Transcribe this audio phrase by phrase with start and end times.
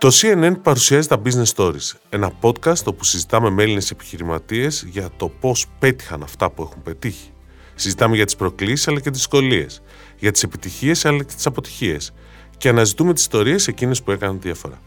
[0.00, 5.28] Το CNN παρουσιάζει τα Business Stories, ένα podcast όπου συζητάμε με Έλληνες επιχειρηματίες για το
[5.28, 7.30] πώς πέτυχαν αυτά που έχουν πετύχει.
[7.74, 9.82] Συζητάμε για τις προκλήσεις αλλά και τις δυσκολίες,
[10.18, 12.12] για τις επιτυχίες αλλά και τις αποτυχίες
[12.56, 14.80] και αναζητούμε τις ιστορίες εκείνες που έκαναν διαφορά.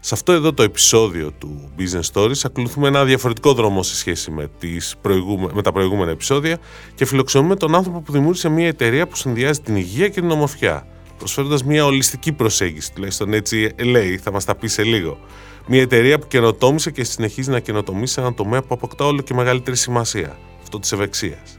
[0.00, 4.50] Σε αυτό εδώ το επεισόδιο του Business Stories ακολουθούμε ένα διαφορετικό δρόμο σε σχέση με,
[4.58, 6.58] τις προηγούμε, με τα προηγούμενα επεισόδια
[6.94, 10.86] και φιλοξενούμε τον άνθρωπο που δημιούργησε μια εταιρεία που συνδυάζει την υγεία και την ομορφιά,
[11.18, 15.18] προσφέροντας μια ολιστική προσέγγιση, τουλάχιστον έτσι λέει, θα μας τα πει σε λίγο.
[15.66, 19.34] Μια εταιρεία που καινοτόμησε και συνεχίζει να καινοτομεί σε έναν τομέα που αποκτά όλο και
[19.34, 21.58] μεγαλύτερη σημασία, αυτό της ευεξίας.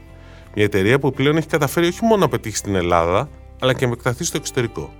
[0.54, 3.28] Μια εταιρεία που πλέον έχει καταφέρει όχι μόνο να πετύχει στην Ελλάδα,
[3.60, 4.94] αλλά και να επεκταθεί στο εξωτερικό.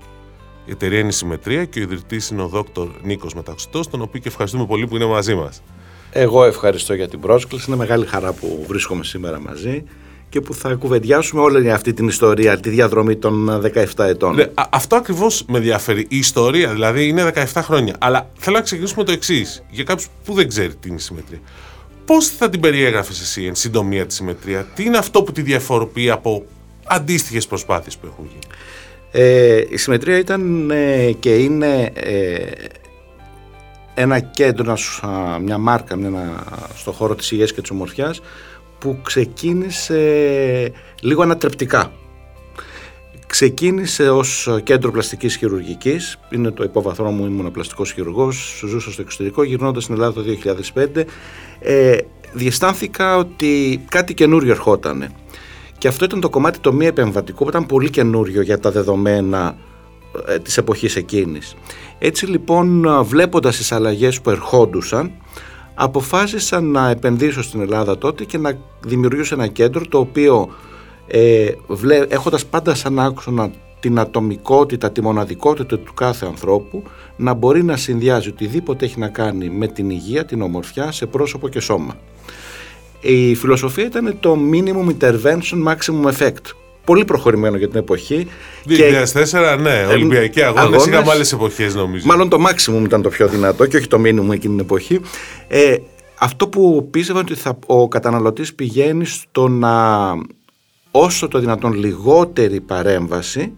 [0.65, 4.21] Η εταιρεία είναι η Συμμετρία και ο ιδρυτής είναι ο Δόκτωρ Νίκος Μεταξωτό, τον οποίο
[4.21, 5.63] και ευχαριστούμε πολύ που είναι μαζί μας.
[6.11, 7.65] Εγώ ευχαριστώ για την πρόσκληση.
[7.69, 9.85] Είναι μεγάλη χαρά που βρίσκομαι σήμερα μαζί
[10.29, 13.63] και που θα κουβεντιάσουμε όλη αυτή την ιστορία, τη διαδρομή των
[13.97, 14.35] 17 ετών.
[14.35, 16.07] Ναι, αυτό ακριβώς με ενδιαφέρει.
[16.09, 17.95] Η ιστορία δηλαδή είναι 17 χρόνια.
[17.99, 19.63] Αλλά θέλω να ξεκινήσουμε το εξής.
[19.71, 21.41] Για κάποιους που δεν ξέρει τι είναι η συμμετρία.
[22.05, 26.11] Πώς θα την περιέγραφες εσύ εν συντομία τη συμμετρία, Τι είναι αυτό που τη διαφοροποιεί
[26.11, 26.45] από
[26.87, 28.55] αντίστοιχες προσπάθειες που έχουν γίνει;
[29.11, 32.51] Ε, η συμμετρία ήταν ε, και είναι ε,
[33.95, 34.77] ένα κέντρο,
[35.43, 36.45] μια μάρκα μια,
[36.77, 38.21] στο χώρο της υγείας και της ομορφιάς
[38.79, 41.93] που ξεκίνησε λίγο ανατρεπτικά.
[43.27, 49.43] Ξεκίνησε ως κέντρο πλαστικής χειρουργικής, είναι το υπόβαθρό μου, ήμουν πλαστικός χειρουργός, ζούσα στο εξωτερικό,
[49.43, 51.05] γυρνώντας στην Ελλάδα το 2005.
[51.61, 51.99] Ε,
[52.33, 55.11] διαισθάνθηκα ότι κάτι καινούριο ερχότανε.
[55.79, 59.57] Και αυτό ήταν το κομμάτι το μη επεμβατικό που ήταν πολύ καινούριο για τα δεδομένα
[60.27, 61.55] ε, της εποχής εκείνης.
[61.99, 65.13] Έτσι λοιπόν βλέποντας τις αλλαγές που ερχόντουσαν
[65.79, 70.49] αποφάσισα να επενδύσω στην Ελλάδα τότε και να δημιουργήσω ένα κέντρο το οποίο
[71.07, 73.51] ε, βλέ, έχοντας πάντα σαν άξονα
[73.81, 76.83] την ατομικότητα, τη μοναδικότητα του κάθε ανθρώπου
[77.17, 81.49] να μπορεί να συνδυάζει οτιδήποτε έχει να κάνει με την υγεία, την ομορφιά σε πρόσωπο
[81.49, 81.97] και σώμα.
[83.01, 86.66] Η φιλοσοφία ήταν το minimum intervention maximum effect.
[86.87, 88.27] Πολύ προχωρημένο για την εποχή.
[88.67, 90.87] 2004, ναι, ε, Ολυμπιακοί αγώνες.
[90.87, 92.07] Είχαμε άλλες εποχές, νομίζω.
[92.07, 95.01] Μάλλον το maximum ήταν το πιο δυνατό και όχι το minimum εκείνη την εποχή.
[95.49, 95.77] Ε,
[96.19, 99.73] αυτό που πίστευα ότι θα, ο καταναλωτής πηγαίνει στο να
[100.91, 103.53] όσο το δυνατόν λιγότερη παρέμβαση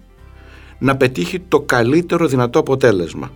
[0.78, 3.30] να πετύχει το καλύτερο δυνατό αποτέλεσμα.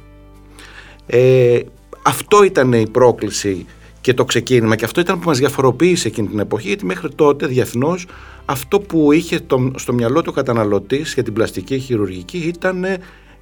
[1.06, 1.58] Ε,
[2.02, 3.66] αυτό ήταν η πρόκληση
[4.02, 7.46] και το ξεκίνημα και αυτό ήταν που μας διαφοροποίησε εκείνη την εποχή γιατί μέχρι τότε
[7.46, 8.06] διεθνώς
[8.44, 12.86] αυτό που είχε το, στο μυαλό του καταναλωτής για την πλαστική χειρουργική ήταν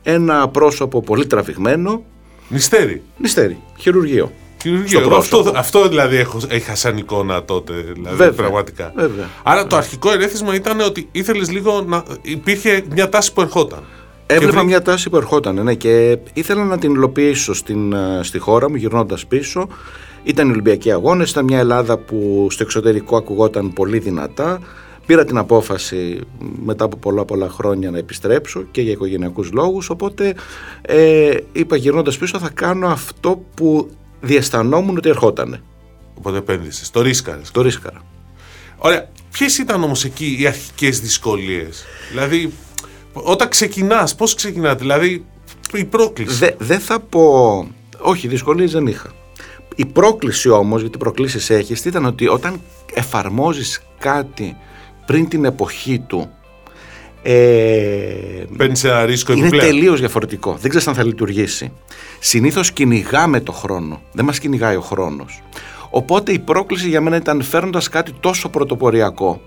[0.03, 2.03] ένα πρόσωπο πολύ τραβηγμένο
[2.49, 4.33] Νηστέρι Νηστέρι, χειρουργείο
[4.63, 5.17] Χειρουργείο.
[5.17, 7.73] Αυτό, αυτό δηλαδή έχω, είχα σαν εικόνα τότε.
[7.73, 8.93] Δηλαδή, βέβαια, πραγματικά.
[8.97, 12.03] Βέβαια, Άρα το αρχικό ερέθισμα ήταν ότι ήθελες λίγο να.
[12.23, 13.85] υπήρχε μια τάση που ερχόταν.
[14.27, 18.71] Έβλεπα μια τάση που ερχόταν, ναι, και ήθελα να την υλοποιήσω στην, ε, στη χώρα
[18.71, 19.69] μου, γυρνώντας πίσω.
[20.23, 24.61] Ήταν οι Ολυμπιακοί Αγώνες, ήταν μια Ελλάδα που στο εξωτερικό ακουγόταν πολύ δυνατά.
[25.07, 26.21] Πήρα την απόφαση
[26.65, 30.35] μετά από πολλά πολλά χρόνια να επιστρέψω και για οικογενειακούς λόγους οπότε
[30.83, 35.63] ε, είπα γυρνώντας πίσω θα κάνω αυτό που διαισθανόμουν ότι ερχότανε.
[36.15, 36.91] Οπότε επένδυσες.
[36.91, 37.51] Το ρίσκαρες.
[37.51, 38.03] Το ρίσκαρα.
[38.79, 39.09] Ωραία.
[39.31, 42.53] Ποιες ήταν όμως εκεί οι αρχικές δυσκολίες, Δηλαδή,
[43.13, 45.25] όταν ξεκινάς, πώς ξεκινάς, Δηλαδή,
[45.73, 46.55] η πρόκληση.
[46.59, 47.69] Δεν θα πω.
[47.99, 49.13] Όχι, δυσκολίες δεν είχα.
[49.81, 52.61] Η πρόκληση όμως, γιατί προκλήσεις έχεις, ήταν ότι όταν
[52.95, 54.57] εφαρμόζεις κάτι
[55.07, 56.31] πριν την εποχή του.
[57.23, 57.35] Ε,
[58.57, 60.57] Παίρνεις ένα ρίσκο Είναι τελείως διαφορετικό.
[60.61, 61.73] Δεν ξέρεις αν θα λειτουργήσει.
[62.19, 64.01] Συνήθως κυνηγάμε το χρόνο.
[64.13, 65.43] Δεν μας κυνηγάει ο χρόνος.
[65.91, 69.41] Οπότε η πρόκληση για μένα ήταν φέρνοντας κάτι τόσο πρωτοποριακό.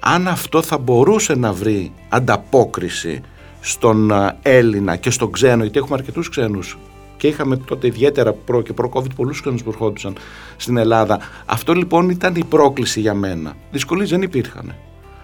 [0.00, 3.20] Αν αυτό θα μπορούσε να βρει ανταπόκριση
[3.60, 6.78] στον ε, Έλληνα και στον ξένο, γιατί έχουμε αρκετούς ξένους
[7.18, 10.16] και είχαμε τότε ιδιαίτερα προ και προ-COVID πολλούς ξένου που ερχόντουσαν
[10.56, 11.18] στην Ελλάδα.
[11.46, 13.56] Αυτό λοιπόν ήταν η πρόκληση για μένα.
[13.70, 14.74] Δυσκολίες δεν υπήρχαν.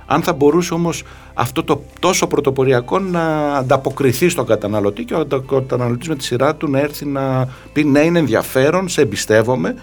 [0.07, 1.05] Αν θα μπορούσε όμως
[1.35, 6.71] αυτό το τόσο πρωτοποριακό να ανταποκριθεί στον καταναλωτή και ο καταναλωτής με τη σειρά του
[6.71, 9.75] να έρθει να πει ναι είναι ενδιαφέρον, σε εμπιστεύομαι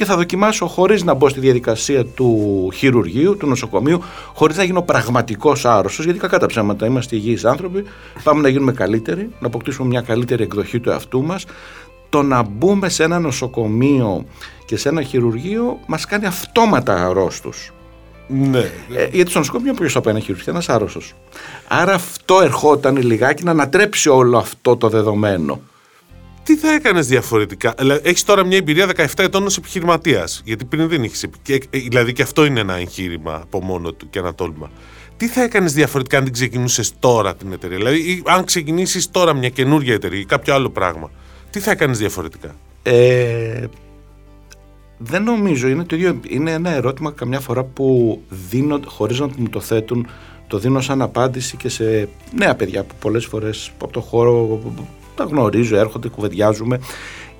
[0.00, 4.02] και θα δοκιμάσω χωρίς να μπω στη διαδικασία του χειρουργείου, του νοσοκομείου,
[4.34, 6.04] χωρίς να γίνω πραγματικός άρρωστος.
[6.04, 7.84] Γιατί κακά τα ψέματα είμαστε υγιείς άνθρωποι.
[8.22, 11.44] Πάμε να γίνουμε καλύτεροι, να αποκτήσουμε μια καλύτερη εκδοχή του εαυτού μας.
[12.08, 14.24] Το να μπούμε σε ένα νοσοκομείο
[14.64, 17.72] και σε ένα χειρουργείο μας κάνει αυτόματα αρρώστους.
[18.28, 18.70] Ναι.
[18.94, 21.14] Ε, γιατί στο νοσοκομείο ποιος θα πάει να χειρουργηθεί, ένας άρρωστος.
[21.68, 25.60] Άρα αυτό ερχόταν λιγάκι να ανατρέψει όλο αυτό το δεδομένο.
[26.50, 30.42] Τι θα έκανες διαφορετικά; Έχεις τώρα μια εμπειρία 17 ετών ως επιχειρηματίας.
[30.44, 31.22] Γιατί πριν δεν είχες.
[31.22, 31.28] Ε,
[31.70, 34.70] δηλαδή και αυτό είναι ένα εγχείρημα από μόνο του και ένα τόλμα.
[35.16, 39.48] Τι θα έκανες διαφορετικά αν την ξεκινούσες τώρα την εταιρεία; Δηλαδή, αν ξεκινήσεις τώρα μια
[39.48, 41.10] καινούργια εταιρεία ή κάποιο άλλο πράγμα.
[41.50, 43.64] Τι θα κάνεις διαφορετικά; Ε,
[44.98, 48.20] δεν νομίζω, είναι το ίδιο, είναι ένα ερώτημα καμιά φορά που
[48.50, 50.06] δίνω, χωρίς να μου το θέτουν,
[50.46, 54.60] το δίνω σαν απάντηση και σε νέα παιδιά που πολλές φορές από το χώρο
[55.20, 56.80] τα γνωρίζω, έρχονται, κουβεντιάζουμε.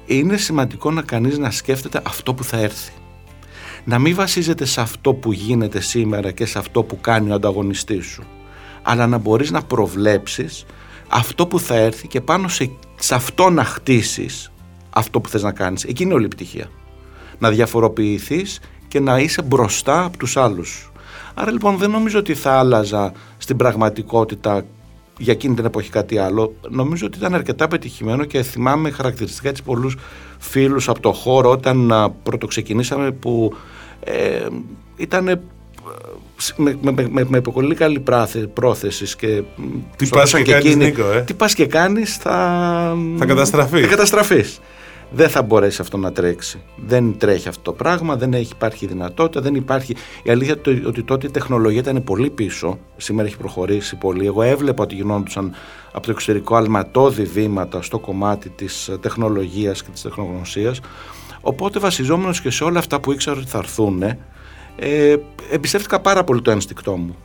[0.06, 2.92] Είναι σημαντικό να κανείς να σκέφτεται αυτό που θα έρθει.
[3.84, 8.06] Να μην βασίζεται σε αυτό που γίνεται σήμερα και σε αυτό που κάνει ο ανταγωνιστής
[8.06, 8.22] σου.
[8.82, 10.64] Αλλά να μπορείς να προβλέψεις
[11.08, 14.52] αυτό που θα έρθει και πάνω σε, σε αυτό να χτίσεις
[14.90, 15.84] αυτό που θες να κάνεις.
[15.84, 16.70] Εκεί είναι όλη η πτυχία.
[17.38, 20.92] Να διαφοροποιηθείς και να είσαι μπροστά από τους άλλους.
[21.34, 24.64] Άρα λοιπόν δεν νομίζω ότι θα άλλαζα στην πραγματικότητα
[25.20, 26.54] για εκείνη την εποχή κάτι άλλο.
[26.68, 29.96] Νομίζω ότι ήταν αρκετά πετυχημένο και θυμάμαι χαρακτηριστικά της πολλούς
[30.38, 33.54] φίλους από το χώρο όταν πρωτοξεκινήσαμε που
[34.04, 34.46] ε,
[34.96, 35.24] ήταν
[36.56, 38.02] με, με, με, με, πολύ καλή
[38.54, 39.42] πρόθεσης και
[39.96, 43.80] τι πας και, και κάνεις Νίκο, ε; τι πας και κάνεις θα, θα καταστραφείς.
[43.80, 44.60] Θα καταστραφείς
[45.10, 46.60] δεν θα μπορέσει αυτό να τρέξει.
[46.76, 49.96] Δεν τρέχει αυτό το πράγμα, δεν έχει, υπάρχει δυνατότητα, δεν υπάρχει.
[50.22, 52.78] Η αλήθεια είναι ότι τότε η τεχνολογία ήταν πολύ πίσω.
[52.96, 54.26] Σήμερα έχει προχωρήσει πολύ.
[54.26, 55.54] Εγώ έβλεπα ότι γινόντουσαν
[55.92, 60.80] από το εξωτερικό αλματώδη βήματα στο κομμάτι της τεχνολογίας και της τεχνογνωσίας.
[61.40, 65.16] Οπότε βασιζόμενος και σε όλα αυτά που ήξερα ότι θα έρθουν, ε,
[65.50, 67.16] εμπιστεύτηκα πάρα πολύ το ένστικτό μου.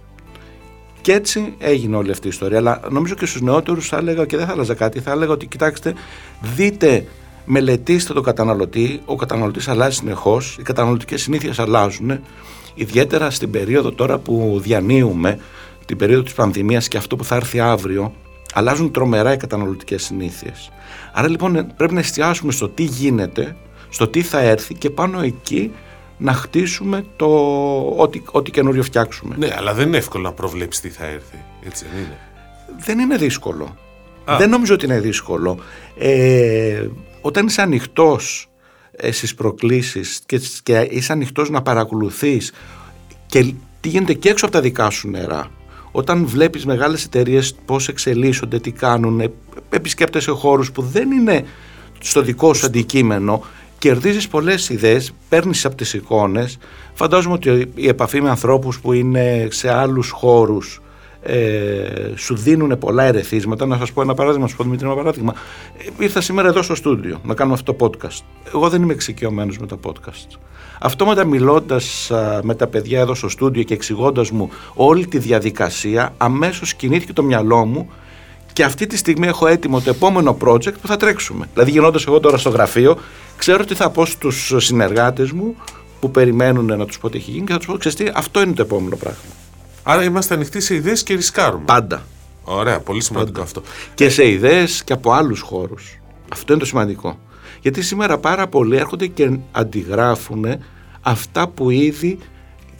[1.01, 2.57] Και έτσι έγινε όλη αυτή η ιστορία.
[2.57, 4.99] Αλλά νομίζω και στους νεότερους θα έλεγα και δεν θα άλλαζα κάτι.
[4.99, 5.93] Θα έλεγα ότι κοιτάξτε,
[6.55, 7.05] δείτε
[7.45, 9.01] μελετήστε τον καταναλωτή.
[9.06, 12.19] Ο καταναλωτής αλλάζει συνεχώς, οι καταναλωτικές συνήθειες αλλάζουν.
[12.75, 15.39] Ιδιαίτερα στην περίοδο τώρα που διανύουμε,
[15.86, 18.13] την περίοδο της πανδημίας και αυτό που θα έρθει αύριο,
[18.53, 20.71] αλλάζουν τρομερά οι καταναλωτικές συνήθειες.
[21.13, 23.56] Άρα λοιπόν πρέπει να εστιάσουμε στο τι γίνεται,
[23.89, 25.71] στο τι θα έρθει και πάνω εκεί
[26.18, 27.27] να χτίσουμε το
[27.98, 29.36] ό,τι, ό,τι καινούριο φτιάξουμε.
[29.38, 31.38] Ναι, αλλά δεν είναι εύκολο να προβλέψεις τι θα έρθει.
[31.65, 32.18] Έτσι δεν είναι;
[32.86, 33.75] Δεν είναι δύσκολο.
[34.38, 35.57] Δεν νομίζω ότι είναι δύσκολο.
[35.98, 36.88] Ε,
[37.25, 38.50] όταν είσαι ανοιχτός
[38.92, 42.54] ε, στις προκλήσεις και, και είσαι ανοιχτός να παρακολουθείς
[43.25, 45.51] και τι γίνεται και έξω από τα δικά σου νερά.
[45.92, 49.31] Όταν βλέπεις μεγάλες εταιρείες πώς εξελίσσονται, τι κάνουν, ε,
[49.69, 51.45] επισκέπτεσαι χώρους που δεν είναι
[52.00, 53.44] στο δικό σου αντικείμενο,
[53.80, 56.57] κερδίζεις πολλές ιδέες, παίρνεις από τις εικόνες.
[56.94, 60.81] Φαντάζομαι ότι η επαφή με ανθρώπους που είναι σε άλλους χώρους
[61.27, 63.66] ε, σου δίνουν πολλά ερεθίσματα.
[63.66, 65.33] Να σας πω ένα παράδειγμα, να σας πω Δημήτρη, ένα παράδειγμα.
[65.77, 68.24] Ε, ήρθα σήμερα εδώ στο στούντιο να κάνουμε αυτό το podcast.
[68.54, 70.38] Εγώ δεν είμαι εξοικειωμένος με τα podcast.
[70.80, 71.80] Αυτό μετά μιλώντα
[72.42, 77.24] με τα παιδιά εδώ στο στούντιο και εξηγώντας μου όλη τη διαδικασία, αμέσως κινήθηκε το
[77.24, 77.89] μυαλό μου
[78.54, 81.50] και αυτή τη στιγμή έχω έτοιμο το επόμενο project που θα τρέξουμε.
[81.54, 82.98] Δηλαδή, γινώντας εγώ τώρα στο γραφείο,
[83.38, 85.56] ξέρω τι θα πω στους συνεργάτες μου
[86.00, 88.54] που περιμένουν να τους πω τι έχει γίνει και θα τους πω: Ξέρετε, αυτό είναι
[88.54, 89.44] το επόμενο πράγμα.
[89.87, 91.65] Άρα είμαστε ανοιχτοί σε ιδέες και ρισκάρουμε.
[91.65, 92.05] Πάντα.
[92.43, 93.61] Ωραία, πολύ σημαντικό αυτό.
[93.93, 95.99] Και σε ιδέες και από άλλους χώρους.
[96.31, 97.19] Αυτό είναι το σημαντικό.
[97.61, 100.45] Γιατί σήμερα πάρα πολλοί έρχονται και αντιγράφουν
[101.01, 102.17] αυτά που ήδη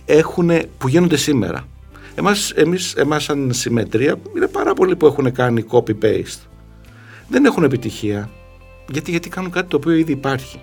[0.06, 1.68] έχουν, που γίνονται σήμερα.
[2.16, 6.48] Εμάς, εμείς, εμάς σαν συμμετρία είναι πάρα πολλοί που έχουν κάνει copy-paste.
[7.28, 8.30] Δεν έχουν επιτυχία.
[8.90, 10.60] Γιατί, γιατί κάνουν κάτι το οποίο ήδη υπάρχει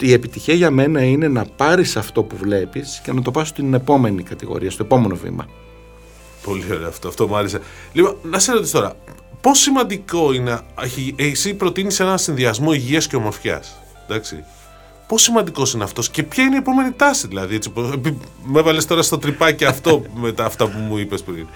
[0.00, 3.74] η επιτυχία για μένα είναι να πάρεις αυτό που βλέπεις και να το πας στην
[3.74, 5.46] επόμενη κατηγορία, στο επόμενο βήμα.
[6.42, 7.60] Πολύ ωραίο αυτό, αυτό μου άρεσε.
[7.92, 8.94] Λοιπόν, να σε ρωτήσω τώρα,
[9.40, 10.60] πώ σημαντικό είναι,
[11.16, 13.82] εσύ προτείνεις ένα συνδυασμό υγείας και ομορφιάς.
[14.08, 14.44] Εντάξει.
[15.06, 17.54] Πώ σημαντικός είναι αυτός και ποια είναι η επόμενη τάση, δηλαδή.
[17.54, 17.72] Έτσι,
[18.44, 21.46] με έβαλες τώρα στο τρυπάκι αυτό με τα αυτά που μου είπες πριν.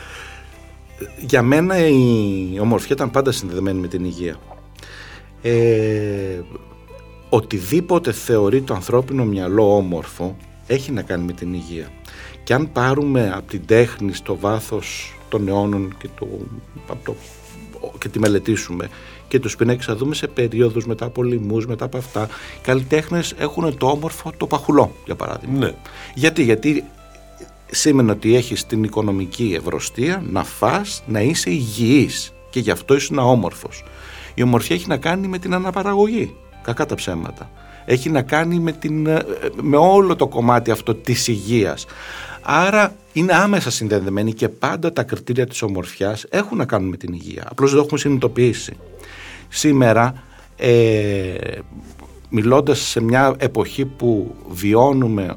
[1.18, 4.36] Για μένα η ομορφιά ήταν πάντα συνδεδεμένη με την υγεία.
[5.42, 6.40] Ε,
[7.30, 11.88] οτιδήποτε θεωρεί το ανθρώπινο μυαλό όμορφο έχει να κάνει με την υγεία.
[12.44, 16.28] Και αν πάρουμε από την τέχνη στο βάθος των αιώνων και, το,
[17.04, 17.16] το,
[17.98, 18.88] και τη μελετήσουμε
[19.28, 23.34] και τους πινέκες θα δούμε σε περίοδους μετά από λοιμούς, μετά από αυτά οι καλλιτέχνες
[23.38, 25.58] έχουν το όμορφο το παχουλό για παράδειγμα.
[25.58, 25.74] Ναι.
[26.14, 26.84] Γιατί, γιατί
[27.70, 33.18] σήμαινε ότι έχεις την οικονομική ευρωστία να φας, να είσαι υγιής και γι' αυτό ήσουν
[33.18, 33.84] όμορφος.
[34.34, 36.34] Η ομορφιά έχει να κάνει με την αναπαραγωγή
[36.72, 37.50] κακά τα ψέματα.
[37.84, 39.24] Έχει να κάνει με, την, ε,
[39.62, 41.86] με όλο το κομμάτι αυτό της υγείας.
[42.42, 47.12] Άρα είναι άμεσα συνδεδεμένοι και πάντα τα κριτήρια της ομορφιάς έχουν να κάνουν με την
[47.12, 47.46] υγεία.
[47.50, 48.76] Απλώς δεν το έχουμε συνειδητοποιήσει.
[49.48, 50.22] Σήμερα,
[50.56, 51.34] ε,
[52.28, 55.36] μιλώντας σε μια εποχή που βιώνουμε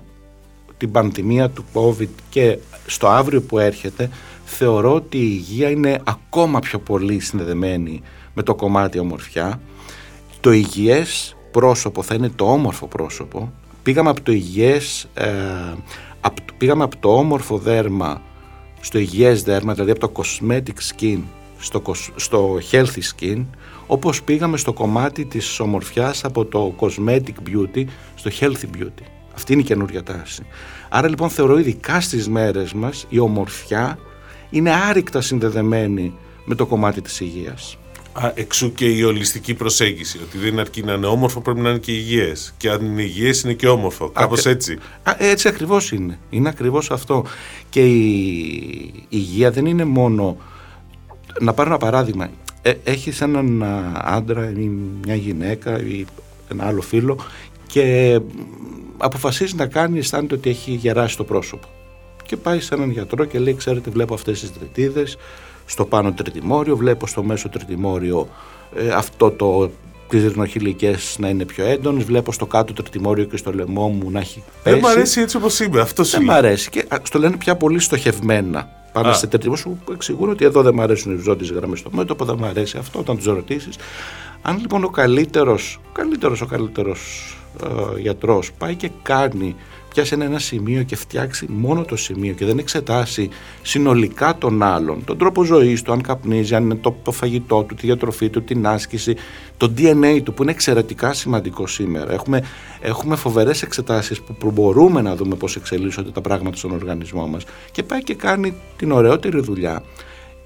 [0.77, 4.09] την πανδημία του COVID και στο αύριο που έρχεται,
[4.45, 8.01] θεωρώ ότι η υγεία είναι ακόμα πιο πολύ συνδεδεμένη
[8.33, 9.61] με το κομμάτι ομορφιά
[10.43, 13.53] το υγιές πρόσωπο θα είναι το όμορφο πρόσωπο.
[13.83, 15.29] Πήγαμε από το υγιές, ε,
[16.57, 18.21] πήγαμε από το όμορφο δέρμα
[18.81, 21.19] στο υγιές δέρμα, δηλαδή από το cosmetic skin
[21.57, 21.81] στο,
[22.15, 23.45] στο healthy skin,
[23.87, 27.83] όπως πήγαμε στο κομμάτι της ομορφιάς από το cosmetic beauty
[28.15, 29.03] στο healthy beauty.
[29.35, 30.45] Αυτή είναι η καινούργια τάση.
[30.89, 33.99] Άρα λοιπόν θεωρώ ειδικά στις μέρες μας η ομορφιά
[34.49, 36.13] είναι άρρηκτα συνδεδεμένη
[36.45, 37.77] με το κομμάτι της υγείας.
[38.13, 40.19] Α, εξού και η ολιστική προσέγγιση.
[40.23, 42.53] Ότι δεν αρκεί να είναι όμορφο, πρέπει να είναι και υγιές.
[42.57, 44.09] Και αν είναι υγιές, είναι και όμορφο.
[44.09, 44.77] Κάπως έτσι.
[45.03, 46.19] Α, έτσι ακριβώς είναι.
[46.29, 47.25] Είναι ακριβώς αυτό.
[47.69, 50.37] Και η, υγεία δεν είναι μόνο.
[51.39, 52.29] Να πάρω ένα παράδειγμα.
[52.61, 54.69] Ε, Έχεις έναν άντρα ή
[55.05, 56.05] μια γυναίκα ή
[56.51, 57.19] ένα άλλο φίλο
[57.67, 58.19] και
[58.97, 61.67] αποφασίζεις να κάνει, αισθάνεται ότι έχει γεράσει το πρόσωπο.
[62.25, 65.03] Και πάει σε έναν γιατρό και λέει: Ξέρετε, βλέπω αυτές τις τρετίδε
[65.65, 68.27] στο πάνω τριτημόριο, βλέπω στο μέσο τριτημόριο
[68.75, 69.71] ε, αυτό το
[70.07, 72.03] τι ρινοχυλικέ να είναι πιο έντονες.
[72.03, 74.75] Βλέπω στο κάτω τριτημόριο και στο λαιμό μου να έχει πέσει.
[74.75, 75.81] Δεν μου αρέσει έτσι όπως είμαι.
[75.81, 76.69] Αυτός Δεν μου αρέσει.
[76.69, 78.69] Και στο λένε πια πολύ στοχευμένα.
[78.91, 82.25] Πάνε σε τριτημόριο που εξηγούν ότι εδώ δεν μου αρέσουν οι ζώντε γραμμές στο μέτωπο,
[82.25, 82.99] δεν μου αρέσει αυτό.
[82.99, 83.75] Όταν τους ρωτήσεις,
[84.41, 89.55] αν λοιπόν ο καλύτερος, καλύτερος, ο καλύτερος ε, γιατρός πάει και κάνει
[89.93, 93.29] πιάσει ένα σημείο και φτιάξει μόνο το σημείο και δεν εξετάσει
[93.61, 97.75] συνολικά τον άλλον, τον τρόπο ζωής του, αν καπνίζει, αν είναι το, το φαγητό του,
[97.75, 99.15] τη διατροφή του, την άσκηση,
[99.57, 102.13] το DNA του που είναι εξαιρετικά σημαντικό σήμερα.
[102.13, 102.43] Έχουμε,
[102.81, 107.83] έχουμε φοβερές εξετάσεις που μπορούμε να δούμε πώς εξελίσσονται τα πράγματα στον οργανισμό μας και
[107.83, 109.83] πάει και κάνει την ωραιότερη δουλειά.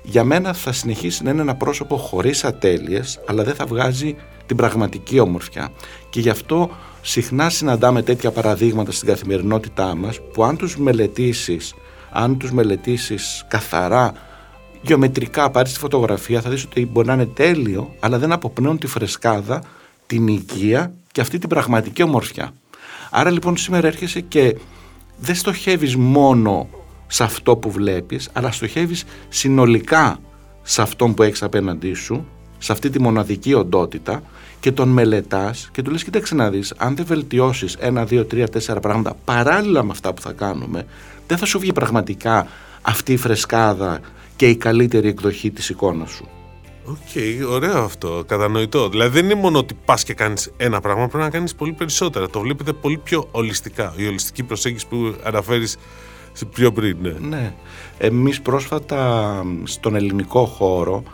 [0.04, 4.56] Για μένα θα συνεχίσει να είναι ένα πρόσωπο χωρίς ατέλειες, αλλά δεν θα βγάζει την
[4.56, 5.70] πραγματική ομορφιά.
[6.10, 6.70] Και γι' αυτό
[7.10, 11.74] συχνά συναντάμε τέτοια παραδείγματα στην καθημερινότητά μας που αν τους μελετήσεις,
[12.12, 14.14] αν τους μελετήσεις καθαρά
[14.82, 18.88] γεωμετρικά πάρεις τη φωτογραφία θα δεις ότι μπορεί να είναι τέλειο αλλά δεν αποπνέουν τη
[18.88, 19.64] φρεσκάδα,
[20.08, 22.54] την υγεία και αυτή την πραγματική ομορφιά.
[23.10, 24.58] Άρα λοιπόν σήμερα έρχεσαι και
[25.18, 26.70] δεν στοχεύεις μόνο
[27.08, 30.20] σε αυτό που βλέπεις αλλά στοχεύεις συνολικά
[30.62, 32.26] σε αυτό που έχεις απέναντί σου
[32.58, 34.24] σε αυτή τη μοναδική οντότητα
[34.60, 38.48] και τον μελετάς και του λες: Κοίταξε να δεις, αν δεν βελτιώσεις ένα, δύο, τρία,
[38.48, 40.86] τέσσερα πράγματα παράλληλα με αυτά που θα κάνουμε,
[41.28, 42.48] δεν θα σου βγει πραγματικά
[42.82, 44.00] αυτή η φρεσκάδα
[44.36, 46.28] και η καλύτερη εκδοχή της εικόνας σου.
[46.90, 48.90] OK, okay, ωραίο αυτό, κατανοητό.
[48.90, 52.30] Δηλαδή δεν είναι μόνο ότι πας και κάνεις ένα πράγμα, πρέπει να κάνεις πολύ περισσότερα.
[52.30, 53.94] Το βλέπετε πολύ πιο ολιστικά.
[53.96, 55.78] Η ολιστική προσέγγιση που αναφέρεις
[56.54, 56.98] πιο πριν.
[57.02, 57.16] Ναι.
[57.28, 57.54] ναι.
[57.98, 61.10] Εμείς πρόσφατα στον ελληνικό χώρο ε,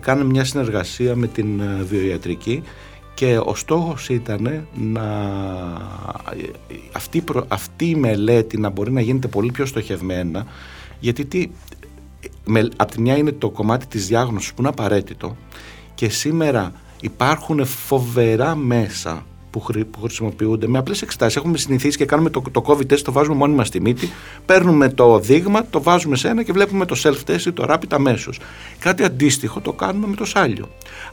[0.00, 2.62] κάναμε μια συνεργασία με την ε, βιοιατρική
[3.14, 5.02] και ο στόχος ήταν να
[6.92, 10.46] αυτή, αυτή η μελέτη να μπορεί να γίνεται πολύ πιο στοχευμένα
[11.00, 11.48] γιατί τι,
[12.44, 15.36] με, από τη μια είναι το κομμάτι της διάγνωσης που είναι απαραίτητο
[15.94, 21.36] και σήμερα υπάρχουν φοβερά μέσα που, που χρησιμοποιούνται με απλές εξετάσεις.
[21.36, 24.10] Έχουμε συνηθίσει και κάνουμε το, το COVID test, το βάζουμε μόνοι μα στη μύτη,
[24.46, 28.40] παίρνουμε το δείγμα, το βάζουμε σε ένα και βλέπουμε το self-test ή το rapid αμέσως.
[28.78, 30.68] Κάτι αντίστοιχο το κάνουμε με το σάλιο.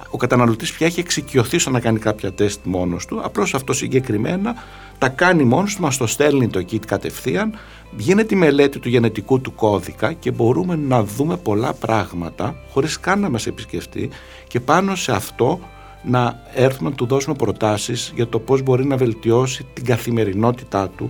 [0.10, 4.56] Ο καταναλωτής πια έχει εξοικειωθεί στο να κάνει κάποια τεστ μόνος του, απλώς αυτό συγκεκριμένα
[4.98, 7.54] τα κάνει μόνος του, μας το στέλνει το kit κατευθείαν,
[7.98, 13.20] γίνεται η μελέτη του γενετικού του κώδικα και μπορούμε να δούμε πολλά πράγματα χωρίς καν
[13.20, 14.10] να μας επισκεφτεί
[14.48, 15.60] και πάνω σε αυτό
[16.04, 21.10] να έρθουμε να του δώσουμε προτάσεις για το πώς μπορεί να βελτιώσει την καθημερινότητά του,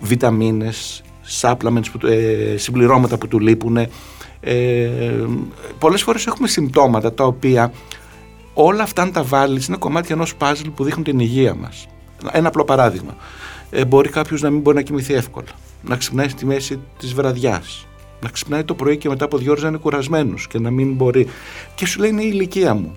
[0.00, 1.02] βιταμίνες,
[1.40, 3.76] supplements, ε, συμπληρώματα που του λείπουν.
[4.40, 4.88] Ε,
[5.78, 7.72] πολλές φορές έχουμε συμπτώματα τα οποία
[8.54, 11.86] όλα αυτά αν τα βάλεις είναι κομμάτια ενός πάζλ που δείχνουν την υγεία μας.
[12.32, 13.16] Ένα απλό παράδειγμα.
[13.70, 15.48] Ε, μπορεί κάποιος να μην μπορεί να κοιμηθεί εύκολα.
[15.82, 17.86] Να ξυπνάει στη μέση της βραδιάς.
[18.20, 20.94] Να ξυπνάει το πρωί και μετά από δύο ώρες να είναι κουρασμένος και να μην
[20.94, 21.26] μπορεί.
[21.74, 22.96] Και σου λέει είναι η ηλικία μου.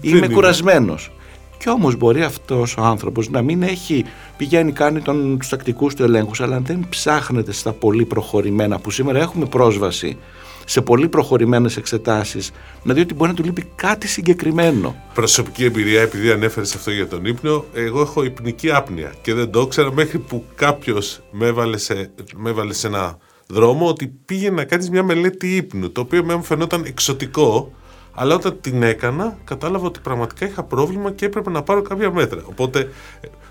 [0.00, 1.10] Είμαι κουρασμένος.
[1.58, 4.04] Κι όμως μπορεί αυτός ο άνθρωπος να μην έχει
[4.36, 5.00] πηγαίνει, κάνει
[5.38, 10.16] τους τακτικούς του ελέγχους, αλλά δεν ψάχνεται στα πολύ προχωρημένα που σήμερα έχουμε πρόσβαση
[10.64, 12.50] σε πολύ προχωρημένες εξετάσεις,
[12.82, 14.96] να δει ότι μπορεί να του λείπει κάτι συγκεκριμένο.
[15.14, 19.60] Προσωπική εμπειρία, επειδή ανέφερες αυτό για τον ύπνο, εγώ έχω υπνική άπνοια και δεν το
[19.60, 24.64] ήξερα μέχρι που κάποιος με έβαλε σε, με έβαλε σε ένα δρόμο ότι πήγε να
[24.64, 27.72] κάνει μια μελέτη ύπνου, το οποίο με μου φαινόταν εξωτικό
[28.20, 32.40] αλλά όταν την έκανα, κατάλαβα ότι πραγματικά είχα πρόβλημα και έπρεπε να πάρω κάποια μέτρα.
[32.44, 32.90] Οπότε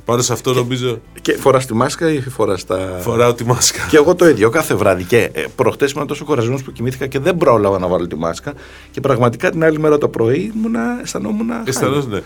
[0.06, 1.02] πάνω σε αυτό νομίζω.
[1.22, 3.00] Και φοράς τη μάσκα ή φοράς τα.
[3.02, 3.88] Φοράω τη μάσκα.
[3.90, 5.04] Και εγώ το ίδιο κάθε βράδυ.
[5.04, 8.54] Και ε, προχτές ήμουν τόσο κουρασμένο που κοιμήθηκα και δεν πρόλαβα να βάλω τη μάσκα.
[8.92, 11.50] Και πραγματικά την άλλη μέρα το πρωί ήμουνα, αισθανόμουν.
[11.66, 12.22] Αισθανόμουν, ναι.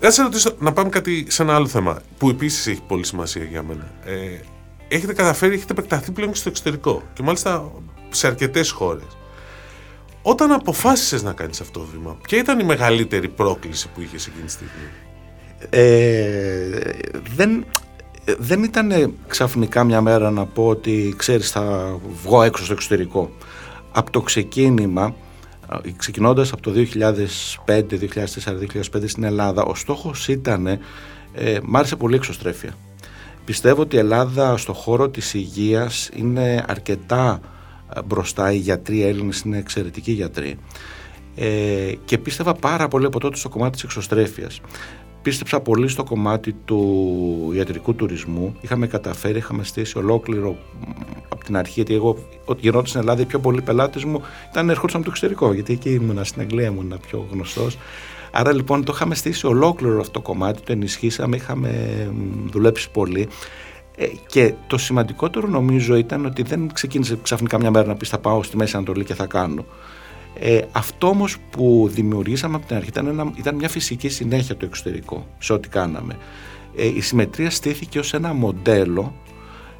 [0.00, 3.44] Να σε ρωτήσω να πάμε κάτι σε ένα άλλο θέμα που επίσης έχει πολύ σημασία
[3.44, 3.90] για μένα.
[4.04, 4.40] Ε,
[4.88, 7.72] έχετε καταφέρει, έχετε επεκταθεί πλέον στο εξωτερικό και μάλιστα
[8.10, 9.04] σε αρκετές χώρες.
[10.26, 14.44] Όταν αποφάσισες να κάνεις αυτό το βήμα, ποια ήταν η μεγαλύτερη πρόκληση που είχες εκείνη
[14.44, 14.88] τη στιγμή;
[15.70, 16.92] Ε,
[17.34, 17.64] δεν,
[18.38, 23.30] δεν ήταν ξαφνικά μια μέρα να πω ότι ξέρεις θα βγω έξω στο εξωτερικό.
[23.92, 25.14] Από το ξεκίνημα
[25.96, 26.72] ξεκινώντας από το
[27.66, 28.58] 2005, 2004,
[28.94, 30.78] 2005 στην Ελλάδα, ο στόχος ήταν, ε,
[31.62, 32.74] μ' άρεσε πολύ εξωστρέφεια.
[33.44, 37.46] Πιστεύω ότι η Ελλάδα στο χώρο της υγείας είναι αρκετά ε,
[38.06, 40.58] μπροστά, οι γιατροί Έλληνες είναι εξαιρετικοί γιατροί
[41.34, 44.60] ε, και πίστευα πάρα πολύ από τότε στο κομμάτι της εξωστρέφειας.
[45.22, 48.56] Πίστεψα πολύ στο κομμάτι του ιατρικού τουρισμού.
[48.60, 50.56] Είχαμε καταφέρει, είχαμε στήσει ολόκληρο
[51.28, 51.72] από την αρχή.
[51.72, 55.14] Γιατί εγώ, όταν γινόταν στην Ελλάδα, οι πιο πολλοί πελάτες μου ήταν ερχόντουσαν από το
[55.16, 55.52] εξωτερικό.
[55.52, 57.78] Γιατί εκεί ήμουν στην Αγγλία, ήμουν πιο γνωστός.
[58.32, 61.70] Άρα λοιπόν το είχαμε στήσει ολόκληρο αυτό το κομμάτι, το ενισχύσαμε, είχαμε
[62.50, 63.28] δουλέψει πολύ.
[63.96, 68.18] Ε, και το σημαντικότερο νομίζω ήταν ότι δεν ξεκίνησε ξαφνικά μια μέρα να πεις θα
[68.18, 69.64] πάω στη Μέση Ανατολή και θα κάνω.
[70.38, 75.26] Ε, αυτό όμως που δημιουργήσαμε από την αρχή ήταν, ήταν μια φυσική συνέχεια το εξωτερικό
[75.38, 76.16] σε ό,τι κάναμε.
[76.76, 79.14] Ε, η συμμετρία στήθηκε ως ένα μοντέλο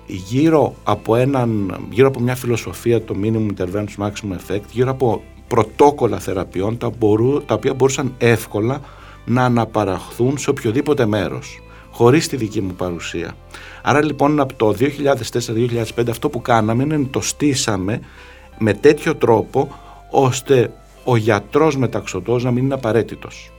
[0.07, 6.19] γύρω από, έναν, γύρω από μια φιλοσοφία το minimum intervention maximum effect γύρω από πρωτόκολλα
[6.19, 8.81] θεραπείων τα, μπορού, τα οποία μπορούσαν εύκολα
[9.25, 11.64] να αναπαραχθούν σε οποιοδήποτε μέρος
[11.95, 13.37] χωρίς τη δική μου παρουσία.
[13.83, 14.75] Άρα λοιπόν από το
[15.97, 18.01] 2004-2005 αυτό που κάναμε είναι το στήσαμε
[18.59, 19.79] με τέτοιο τρόπο
[20.11, 20.73] ώστε
[21.05, 23.53] ο γιατρός μεταξωτός να μην είναι απαραίτητος.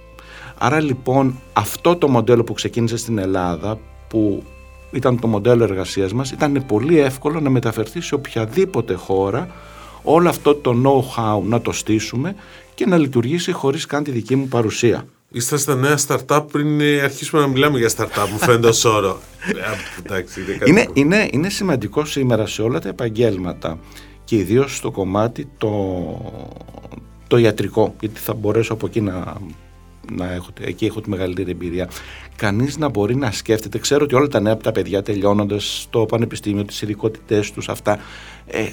[0.58, 4.44] Άρα λοιπόν αυτό το μοντέλο που ξεκίνησε στην Ελλάδα που
[4.92, 9.48] ήταν το μοντέλο εργασίας μας ήταν πολύ εύκολο να μεταφερθεί σε οποιαδήποτε χώρα
[10.04, 12.36] όλο αυτό το know-how να το στήσουμε
[12.75, 15.06] και να λειτουργήσει χωρίς καν τη δική μου παρουσία.
[15.36, 19.20] Είστε στα νέα startup πριν αρχίσουμε να μιλάμε για startup, μου φαίνεται ως όρο.
[20.10, 20.24] Ε,
[20.65, 23.80] είναι, είναι, είναι σημαντικό σήμερα σε όλα τα επαγγέλματα
[24.24, 25.72] και ιδίως στο κομμάτι το,
[27.28, 29.38] το ιατρικό, γιατί θα μπορέσω από εκεί να,
[30.12, 31.89] να έχω, εκεί έχω τη μεγαλύτερη εμπειρία.
[32.36, 33.78] Κανείς να μπορεί να σκέφτεται.
[33.78, 38.00] Ξέρω ότι όλα τα νέα από τα παιδιά τελειώνοντας το πανεπιστήμιο, τις ειδικότητές τους, αυτά
[38.48, 38.67] ε,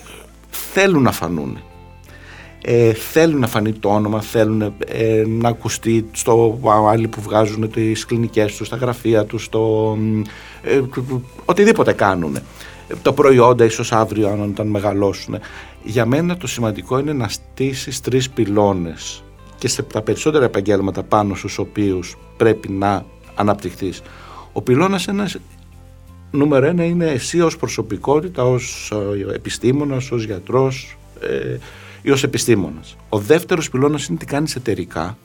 [0.51, 1.59] θέλουν να φανούν.
[2.65, 8.05] Ε, θέλουν να φανεί το όνομα, θέλουν ε, να ακουστεί στο άλλοι που βγάζουν τις
[8.05, 9.97] κλινικές τους, τα γραφεία τους, το,
[10.63, 10.81] ε,
[11.45, 12.39] οτιδήποτε κάνουν
[13.03, 15.39] τα προϊόντα ίσως αύριο αν όταν μεγαλώσουν.
[15.83, 19.23] Για μένα το σημαντικό είναι να στήσεις τρεις πυλώνες
[19.59, 24.03] και σε τα περισσότερα επαγγέλματα πάνω στους οποίους πρέπει να αναπτυχθείς.
[24.53, 25.37] Ο πυλώνας ένας
[26.31, 28.93] νούμερο ένα είναι εσύ ως προσωπικότητα, ως
[29.31, 31.57] ε, επιστήμονας, ως γιατρός ε,
[32.03, 32.97] ή ως επιστήμονας.
[33.09, 35.19] Ο δεύτερος πυλώνας είναι τι κάνεις εταιρικά,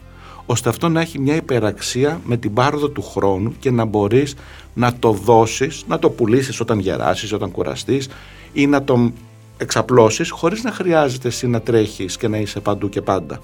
[0.46, 4.36] ώστε αυτό να έχει μια υπεραξία με την πάροδο του χρόνου και να μπορείς
[4.74, 8.10] να το δώσεις, να το πουλήσεις όταν γεράσεις, όταν κουραστείς
[8.54, 9.12] ή να το
[9.58, 13.42] εξαπλώσεις χωρίς να χρειάζεται εσύ να τρέχεις και να είσαι παντού και πάντα.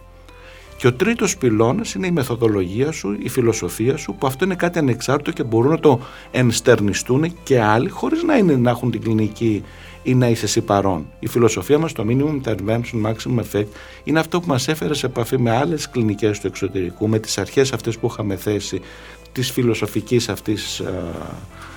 [0.77, 4.79] Και ο τρίτος πυλώνας είναι η μεθοδολογία σου, η φιλοσοφία σου, που αυτό είναι κάτι
[4.79, 5.99] ανεξάρτητο και μπορούν να το
[6.31, 9.63] ενστερνιστούν και άλλοι χωρίς να, είναι, να έχουν την κλινική
[10.03, 11.05] ή να είσαι εσύ παρόν.
[11.19, 13.67] Η φιλοσοφία μας, το minimum intervention maximum effect,
[14.03, 17.73] είναι αυτό που μας έφερε σε επαφή με άλλες κλινικές του εξωτερικού, με τις αρχές
[17.73, 18.81] αυτές που είχαμε θέσει,
[19.31, 20.81] της φιλοσοφικής αυτής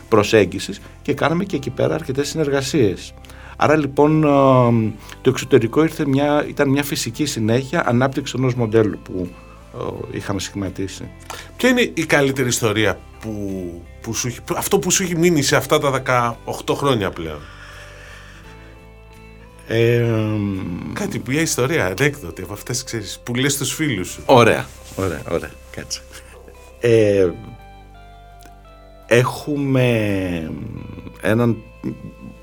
[0.09, 3.15] προσέγγισης και κάναμε και εκεί πέρα αρκετές συνεργασίες.
[3.57, 4.21] Άρα λοιπόν
[5.23, 9.29] το εξωτερικό ήρθε μια, ήταν μια φυσική συνέχεια ανάπτυξη ενός μοντέλου που
[10.11, 11.09] είχαμε σχηματίσει.
[11.57, 13.33] Ποια είναι η καλύτερη ιστορία που,
[14.01, 16.03] που σου, αυτό που σου έχει μείνει σε αυτά τα
[16.67, 17.41] 18 χρόνια πλέον;
[19.69, 20.05] Ε,
[20.93, 24.23] Κάτι που μια ιστορία, ανέκδοτη από αυτές ξέρεις, που λες στους φίλους σου.
[24.27, 26.01] Ωραία, ωραία, ωραία, κάτσε.
[26.81, 27.31] Ε,
[29.07, 30.51] έχουμε
[31.21, 31.57] έναν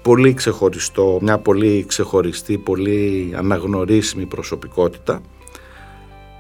[0.02, 5.22] πολύ ξεχωριστό, μια πολύ ξεχωριστή, πολύ αναγνωρίσιμη προσωπικότητα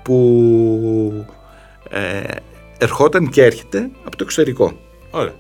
[0.03, 1.25] που
[1.89, 2.21] ε,
[2.77, 4.73] ερχόταν και έρχεται από το εξωτερικό.
[5.11, 5.33] Ωραία.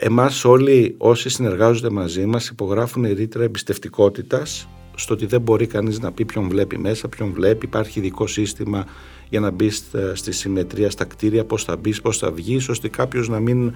[0.00, 6.12] Εμάς όλοι όσοι συνεργάζονται μαζί μας υπογράφουν ρήτρα εμπιστευτικότητας στο ότι δεν μπορεί κανείς να
[6.12, 8.84] πει ποιον βλέπει μέσα, ποιον βλέπει, υπάρχει ειδικό σύστημα
[9.28, 9.70] για να μπει
[10.12, 13.74] στη συμμετρία στα κτίρια, πώς θα μπεις, πώς θα βγεις, ώστε κάποιος να μην,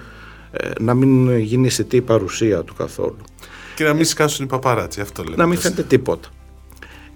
[0.50, 3.16] ε, να μην γίνει αισθητή η παρουσία του καθόλου.
[3.76, 5.36] Και να μην σκάσουν οι παπαράτσι, αυτό λέμε.
[5.36, 6.28] Να μην φαίνεται τίποτα.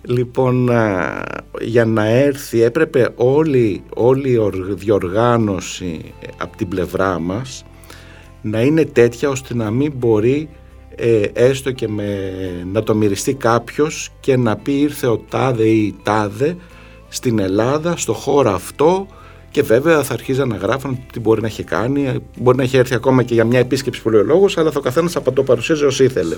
[0.02, 0.70] Λοιπόν,
[1.60, 4.40] για να έρθει έπρεπε όλη, όλη η
[4.74, 7.64] διοργάνωση ε, από την πλευρά μας
[8.42, 10.48] να είναι τέτοια ώστε να μην μπορεί
[10.94, 12.32] ε, έστω και με,
[12.72, 16.56] να το μυριστεί κάποιος και να πει ήρθε ο τάδε ή η τάδε
[17.08, 19.06] στην Ελλάδα, στο χώρο αυτό
[19.56, 22.12] και βέβαια θα αρχίζαν να γράφουν τι μπορεί να έχει κάνει.
[22.38, 24.78] Μπορεί να έχει έρθει ακόμα και για μια επίσκεψη που λέει ο λόγος, αλλά θα
[24.78, 26.36] ο καθένας από το παρουσίαζε ως ήθελε.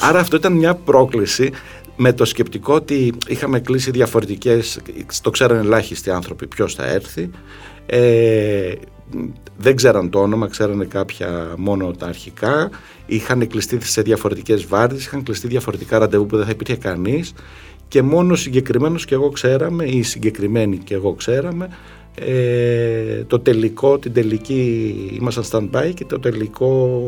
[0.00, 1.50] Άρα αυτό ήταν μια πρόκληση
[1.96, 4.80] με το σκεπτικό ότι είχαμε κλείσει διαφορετικές.
[5.22, 7.30] Το ξέραν ελάχιστοι άνθρωποι ποιος θα έρθει.
[7.86, 8.72] Ε,
[9.56, 12.70] δεν ξέραν το όνομα, ξέρανε κάποια μόνο τα αρχικά.
[13.06, 17.32] Είχαν κλειστεί σε διαφορετικές βάρδιε, είχαν κλειστεί διαφορετικά ραντεβού που δεν θα υπήρχε κανείς
[17.88, 21.68] και μόνο συγκεκριμένος και εγώ ξέραμε ή συγκεκριμένοι και εγώ ξέραμε
[22.14, 27.00] ε, το τελικό, την τελική ήμασταν stand-by και το τελικό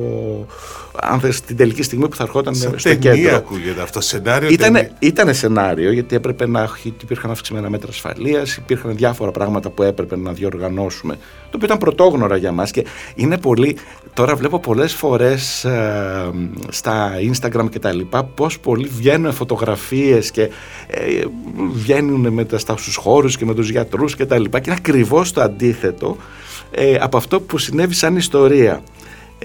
[1.00, 3.36] αν θες, την τελική στιγμή που θα ερχόταν Σαν στο ταινία κέντρο.
[3.36, 4.00] ακούγεται αυτό.
[4.00, 4.96] Σενάριο Ήτανε, ταινία.
[4.98, 10.32] ήτανε σενάριο γιατί έπρεπε να υπήρχαν αυξημένα μέτρα ασφαλείας, υπήρχαν διάφορα πράγματα που έπρεπε να
[10.32, 11.14] διοργανώσουμε.
[11.50, 13.76] Το οποίο ήταν πρωτόγνωρα για μας και είναι πολύ.
[14.14, 16.30] Τώρα βλέπω πολλές φορές ε,
[16.68, 20.42] στα Instagram και τα λοιπά πώς πολλοί βγαίνουν φωτογραφίες και
[20.86, 21.22] ε,
[21.72, 25.32] βγαίνουν με τα, στους χώρους και με τους γιατρούς και τα λοιπά και είναι ακριβώς
[25.32, 26.16] το αντίθετο
[26.70, 28.82] ε, από αυτό που συνέβη σαν ιστορία.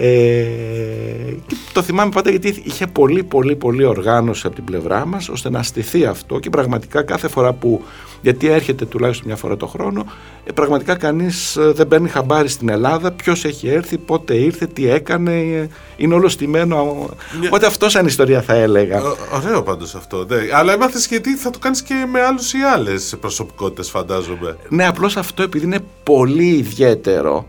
[0.04, 5.28] Ε, και το θυμάμαι πάντα γιατί είχε πολύ πολύ πολύ οργάνωση από την πλευρά μας
[5.28, 7.82] ώστε να στηθεί αυτό και πραγματικά κάθε φορά που
[8.22, 10.04] γιατί έρχεται τουλάχιστον μια φορά το χρόνο
[10.44, 14.88] ε, πραγματικά κανείς ε, δεν παίρνει χαμπάρι στην Ελλάδα ποιος έχει έρθει, πότε ήρθε, τι
[14.90, 17.08] έκανε ε, είναι όλος στημένο
[17.40, 20.26] Μια- οπότε αυτό σαν ιστορία θα έλεγα Ω- Ωραίο πάντως αυτό.
[20.28, 20.36] Ναι.
[20.54, 24.56] Αλλά έμαθες γιατί θα το κάνεις και με άλλους ή άλλες προσωπικότητες, φαντάζομαι.
[24.68, 27.46] Ναι, απλώς αυτό επειδή είναι πολύ ιδιαίτερο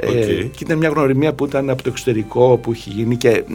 [0.00, 0.50] ε, Οκ.
[0.50, 3.54] και ήταν μια γνωριμία που ήταν από το εξωτερικό που έχει γίνει και μ,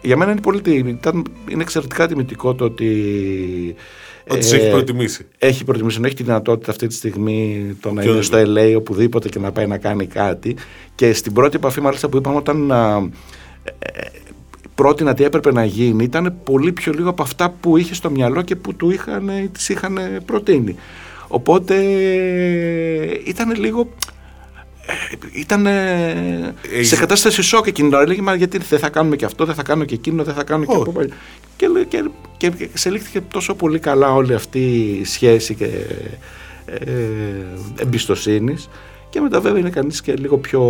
[0.00, 3.74] για μένα είναι, πολύ, τιμή- ήταν, είναι εξαιρετικά τιμητικό το ότι
[4.28, 5.26] Ότι σε έχει προτιμήσει.
[5.38, 8.72] έχει προτιμήσει να έχει τη δυνατότητα αυτή τη στιγμή το να Ποιο είναι στο είναι;
[8.72, 10.56] LA οπουδήποτε και να πάει να κάνει κάτι
[10.94, 13.08] και στην πρώτη επαφή μάλιστα που είπαμε όταν α,
[13.78, 14.02] ε,
[14.74, 18.42] πρότεινα τι έπρεπε να γίνει ήταν πολύ πιο λίγο από αυτά που είχε στο μυαλό
[18.42, 20.76] και που του είχαν, τις είχαν προτείνει.
[21.28, 21.74] Οπότε
[23.26, 23.88] ήταν λίγο
[25.32, 25.66] ήταν
[26.82, 28.04] σε κατάσταση σοκ εκείνη την ώρα.
[28.06, 30.44] Έλεγε, μα γιατί δεν θα κάνουμε και αυτό, δεν θα κάνω και εκείνο, δεν θα
[30.44, 30.88] κάνω και Όχι.
[30.88, 31.14] αυτό.
[31.56, 32.04] Και, λέ- και,
[32.36, 34.58] και, και εξελίχθηκε τόσο πολύ καλά όλη αυτή
[35.00, 35.68] η σχέση και
[36.66, 36.78] ε,
[37.76, 38.68] εμπιστοσύνης
[39.10, 40.62] και μετά βέβαια είναι κανείς και λίγο πιο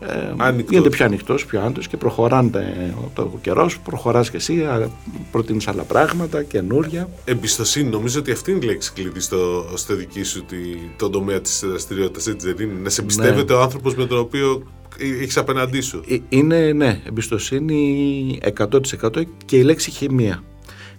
[0.00, 0.70] ε, Ανοιχτός.
[0.70, 4.90] γίνεται πιο ανοιχτός, πιο άντρος και προχωράνε το καιρός, προχωράς και εσύ, α,
[5.30, 7.08] προτείνεις άλλα πράγματα, καινούρια.
[7.24, 10.56] Εμπιστοσύνη, νομίζω ότι αυτή είναι η λέξη κλειδί στο, στο δική σου τη,
[10.96, 14.62] τον τομέα της δραστηριότητας, έτσι δεν είναι; Να σε εμπιστεύεται ο άνθρωπος με τον οποίο
[14.98, 16.02] έχεις απέναντί σου.
[16.08, 20.42] Ε, Είναι, ναι, εμπιστοσύνη 100% και η λέξη χημεία.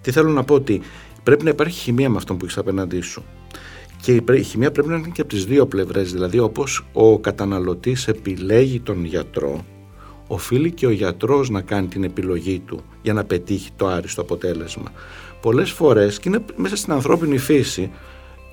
[0.02, 0.82] Τι θέλω να πω ότι
[1.24, 3.24] πρέπει να υπάρχει χημεία με αυτόν που έχεις απέναντί σου.
[4.02, 6.12] Και η πρέ- η χημεία πρέπει να είναι και από τις δύο πλευρές.
[6.12, 9.66] Δηλαδή όπως ο καταναλωτής επιλέγει τον γιατρό,
[10.28, 14.92] οφείλει και ο γιατρός να κάνει την επιλογή του για να πετύχει το άριστο αποτέλεσμα.
[15.42, 17.92] Πολλές φορές, και είναι μέσα στην ανθρώπινη φύση,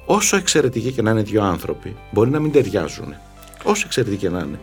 [0.07, 3.15] όσο εξαιρετικοί και να είναι δύο άνθρωποι, μπορεί να μην ταιριάζουν.
[3.65, 4.61] Όσο εξαιρετικοί και να είναι.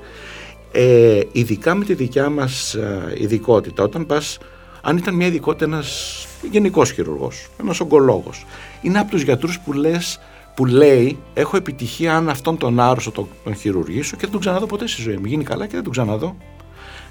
[0.72, 4.38] Ε, ειδικά με τη δικιά μας ε, ειδικότητα, όταν πας,
[4.82, 8.46] αν ήταν μια ειδικότητα ένας γενικός χειρουργός, ένας ογκολόγος,
[8.82, 10.20] είναι από τους γιατρούς που λες,
[10.56, 14.66] που λέει έχω επιτυχία αν αυτόν τον άρρωστο τον, τον χειρουργήσω και δεν τον ξαναδώ
[14.66, 15.26] ποτέ στη ζωή μου.
[15.26, 16.38] Γίνει καλά και δεν τον ξαναδώ.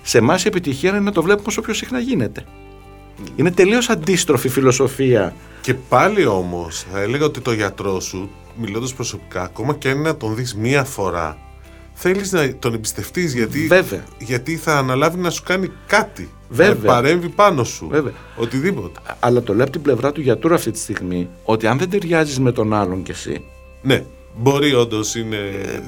[0.03, 2.45] Σε εμάς η επιτυχία είναι να το βλέπουμε όσο πιο συχνά γίνεται.
[3.37, 5.35] Είναι τελείως αντίστροφη φιλοσοφία.
[5.61, 10.17] Και πάλι όμως, θα έλεγα ότι το γιατρό σου, μιλώντας προσωπικά, ακόμα και αν να
[10.17, 11.39] τον δεις μία φορά,
[11.93, 14.05] θέλεις να τον εμπιστευτείς γιατί, Βέβαια.
[14.19, 16.31] γιατί θα αναλάβει να σου κάνει κάτι.
[16.53, 16.75] Βέβαια.
[16.95, 17.89] Να παρέμβει πάνω σου.
[17.91, 18.13] Βέβαια.
[18.37, 19.01] Οτιδήποτε.
[19.21, 22.39] Αλλά το λέω από την πλευρά του γιατρού αυτή τη στιγμή ότι αν δεν ταιριάζεις
[22.41, 23.45] με τον άλλον κι εσύ,
[23.83, 24.05] Ναι,
[24.37, 25.39] μπορεί όντως είναι.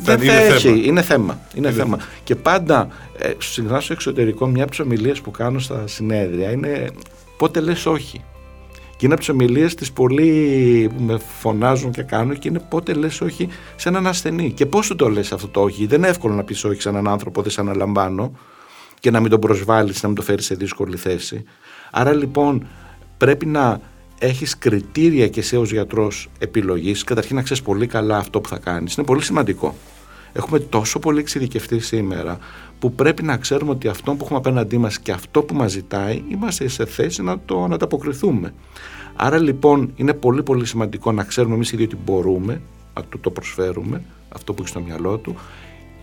[0.03, 0.69] δεν θα είναι έχει.
[0.69, 0.81] θέμα.
[0.87, 1.39] Είναι θέμα.
[1.55, 1.99] Είναι θέμα.
[2.25, 6.91] Και πάντα, ε, συχνά στο εξωτερικό, μια από τις ομιλίες που κάνω στα συνέδρια είναι
[7.37, 8.25] πότε λες όχι;
[8.97, 12.93] Και είναι από τις ομιλίες τη πολύ που με φωνάζουν και κάνω και είναι πότε
[12.93, 14.53] λες όχι σε έναν ασθενή.
[14.53, 16.89] Και πώς του το λες αυτό το όχι; Δεν είναι εύκολο να πεις όχι σε
[16.89, 18.33] έναν άνθρωπο, δεν σε αναλαμβάνω
[19.03, 21.45] και να μην τον προσβάλλεις, να μην το φέρεις σε δύσκολη θέση.
[21.91, 22.67] Άρα λοιπόν
[23.17, 23.81] πρέπει να
[24.19, 27.05] έχεις κριτήρια και εσύ ως γιατρός επιλογής.
[27.05, 28.95] Καταρχήν να ξέρεις πολύ καλά αυτό που θα κάνεις.
[28.95, 29.75] Είναι πολύ σημαντικό.
[30.33, 32.39] Έχουμε τόσο πολύ εξειδικευτεί σήμερα
[32.79, 36.23] που πρέπει να ξέρουμε ότι αυτό που έχουμε απέναντί μας και αυτό που μας ζητάει
[36.29, 38.55] είμαστε σε θέση να το να ανταποκριθούμε.
[39.17, 42.61] Άρα λοιπόν είναι πολύ πολύ σημαντικό να ξέρουμε εμείς ήδη ότι μπορούμε
[42.95, 45.37] να του το προσφέρουμε αυτό που έχει στο μυαλό του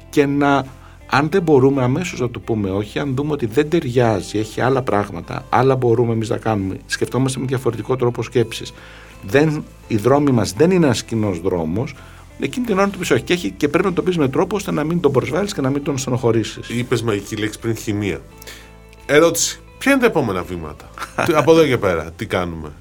[0.10, 0.66] και να
[1.10, 4.82] αν δεν μπορούμε αμέσως να του πούμε όχι, αν δούμε ότι δεν ταιριάζει, έχει άλλα
[4.82, 8.74] πράγματα, άλλα μπορούμε εμείς να κάνουμε, σκεφτόμαστε με διαφορετικό τρόπο σκέψης.
[9.88, 11.95] Οι δρόμοι μας δεν είναι ένας κοινός δρόμος,
[12.39, 13.22] εκείνη την ώρα να του πεις όχι.
[13.24, 15.62] Και, έχει, και πρέπει να το πεις με τρόπο ώστε να μην τον προσβάλλεις και
[15.62, 16.69] να μην τον στενοχωρήσεις.
[16.69, 18.22] Είπες μαγική λέξη πριν χημεία.
[19.06, 19.60] Ερώτηση.
[19.78, 20.89] Ποια είναι τα επόμενα βήματα;
[21.26, 22.72] Τι- από εδώ και πέρα, τι κάνουμε;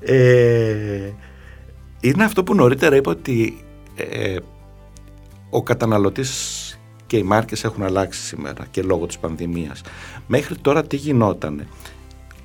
[0.00, 1.12] Ε,
[2.00, 3.64] είναι αυτό που νωρίτερα είπα ότι
[3.96, 4.36] ε,
[5.50, 6.59] ο καταναλωτής
[7.10, 9.80] και οι μάρκες έχουν αλλάξει σήμερα και λόγω της πανδημίας.
[10.26, 11.66] Μέχρι τώρα τι γινότανε;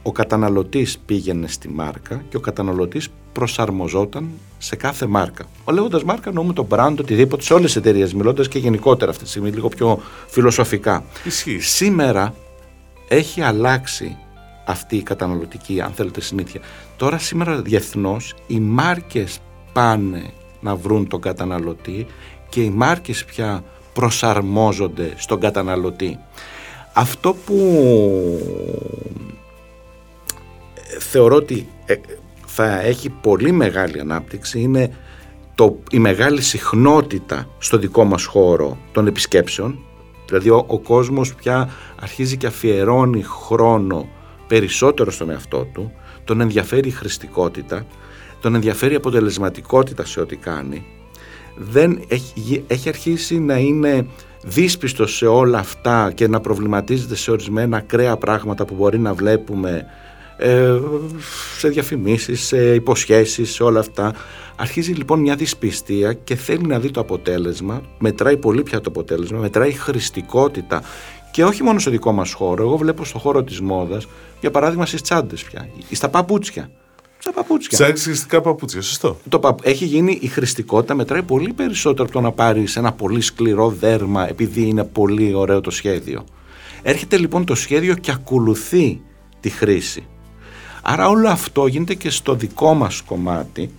[0.01, 5.45] Ο καταναλωτής πήγαινε στη μάρκα και ο καταναλωτής προσαρμοζόταν σε κάθε μάρκα.
[5.63, 9.23] Ο λέγοντας μάρκα εννοούμε το brand, οτιδήποτε, σε όλες τις εταιρείες, μιλώντας και γενικότερα αυτή
[9.23, 11.03] τη στιγμή, λίγο πιο φιλοσοφικά.
[11.23, 11.59] Ισχύει.
[11.59, 12.33] Σήμερα
[13.07, 14.17] έχει αλλάξει
[14.65, 16.61] αυτή η καταναλωτική αν θέλετε συνήθεια.
[16.97, 19.39] Τώρα σήμερα διεθνώς οι μάρκες
[19.73, 20.23] πάνε
[20.61, 22.07] να βρουν τον καταναλωτή
[22.49, 23.63] και οι μάρκες πια
[23.95, 26.19] προσαρμόζονται στον καταναλωτή.
[26.93, 27.55] Αυτό που
[30.99, 31.95] θεωρώ ότι ε,
[32.45, 34.93] θα έχει πολύ μεγάλη ανάπτυξη είναι
[35.55, 39.79] το, η μεγάλη συχνότητα στο δικό μας χώρο των επισκέψεων
[40.27, 41.69] δηλαδή ο, ο κόσμος πια
[42.01, 44.09] αρχίζει και αφιερώνει χρόνο
[44.47, 45.91] περισσότερο στον εαυτό του
[46.23, 47.85] τον ενδιαφέρει η χρηστικότητα
[48.39, 50.85] τον ενδιαφέρει η αποτελεσματικότητα σε ό,τι κάνει
[51.55, 54.05] δεν έχει, έχει αρχίσει να είναι
[54.43, 59.85] δύσπιστος σε όλα αυτά και να προβληματίζεται σε ορισμένα ακραία πράγματα που μπορεί να βλέπουμε
[60.37, 60.79] ε,
[61.57, 64.13] σε διαφημίσεις, σε υποσχέσεις, σε όλα αυτά.
[64.55, 69.39] Αρχίζει λοιπόν μια δυσπιστία και θέλει να δει το αποτέλεσμα, μετράει πολύ πια το αποτέλεσμα,
[69.39, 70.81] μετράει χρηστικότητα
[71.31, 74.07] και όχι μόνο στο δικό μας χώρο, εγώ βλέπω στο χώρο της μόδας,
[74.39, 76.69] για παράδειγμα στις τσάντες πια, ή στα παπούτσια.
[77.25, 77.77] Στα παπούτσια.
[77.77, 79.17] Ψάχνεις χρηστικά παπούτσια, σωστό.
[79.29, 83.69] Το Έχει γίνει η χρηστικότητα, μετράει πολύ περισσότερο από το να πάρεις ένα πολύ σκληρό
[83.69, 86.25] δέρμα επειδή είναι πολύ ωραίο το σχέδιο.
[86.81, 89.01] Έρχεται λοιπόν το σχέδιο και ακολουθεί
[89.39, 90.05] τη χρήση.
[90.81, 93.69] Άρα όλο αυτό γίνεται και στο δικό μας κομμάτι,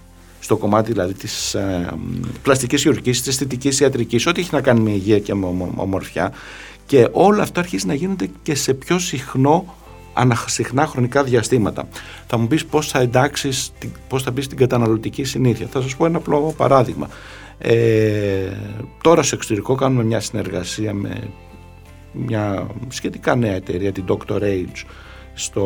[0.41, 1.93] στο κομμάτι δηλαδή της ε,
[2.43, 6.33] πλαστικής χειρουργικής, της αισθητικής ιατρικής, ό,τι έχει να κάνει με υγεία και με ομορφιά
[6.87, 9.75] και όλο αυτό αρχίζει να γίνεται και σε πιο συχνό
[10.17, 11.89] ανασυχνά χρονικά διαστήματα.
[12.27, 13.73] Θα μου πεις πώς θα εντάξεις,
[14.09, 15.67] πώς θα μπεις την καταναλωτική συνήθεια.
[15.67, 17.09] Θα σας πω ένα απλό παράδειγμα.
[17.59, 18.51] Ε,
[19.03, 21.29] τώρα στο εξωτερικό κάνουμε μια συνεργασία με
[22.13, 24.41] μια σχετικά νέα εταιρεία, την Dr.
[24.43, 24.85] Age,
[25.35, 25.65] στο,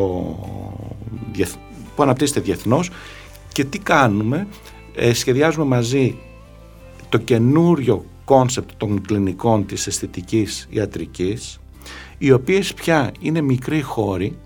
[1.95, 2.89] που αναπτύσσεται διεθνώς
[3.51, 4.47] και τι κάνουμε,
[4.95, 6.17] ε, σχεδιάζουμε μαζί
[7.09, 11.59] το καινούριο κόνσεπτ των κλινικών της αισθητικής ιατρικής
[12.17, 14.37] οι οποίες πια είναι μικροί χώροι,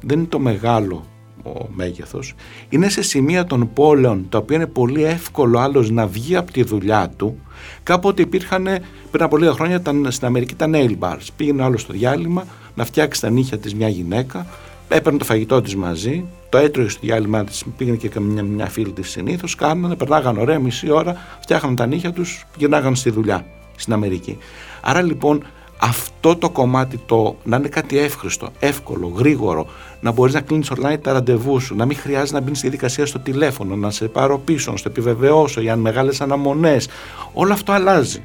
[0.00, 1.04] δεν είναι το μεγάλο
[1.42, 2.34] ο μέγεθος,
[2.68, 6.62] είναι σε σημεία των πόλεων τα οποία είναι πολύ εύκολο άλλος να βγει από τη
[6.62, 7.38] δουλειά του.
[7.82, 8.68] Κάποτε υπήρχαν
[9.10, 11.26] πριν από λίγα χρόνια στην Αμερική τα nail bars.
[11.36, 14.46] Πήγαινε άλλος στο διάλειμμα να φτιάξει τα νύχια της μια γυναίκα,
[14.88, 18.92] έπαιρνε το φαγητό της μαζί, το έτρωγε στο διάλειμμα της, πήγαινε και μια, μια φίλη
[18.92, 23.46] της συνήθως, κάνανε, περνάγαν ωραία μισή ώρα, φτιάχναν τα νύχια τους, γυρνάγαν στη δουλειά
[23.76, 24.38] στην Αμερική.
[24.80, 25.44] Άρα λοιπόν
[25.88, 29.66] αυτό το κομμάτι το να είναι κάτι εύχριστο, εύκολο, γρήγορο,
[30.00, 33.06] να μπορείς να κλείνεις online τα ραντεβού σου, να μην χρειάζεται να μπει στη δικασία
[33.06, 36.88] στο τηλέφωνο, να σε πάρω πίσω, να στο επιβεβαιώσω για μεγάλες αναμονές.
[37.32, 38.22] Όλο αυτό αλλάζει.